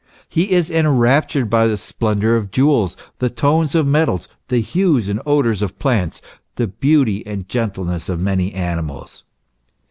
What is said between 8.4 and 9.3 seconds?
animals.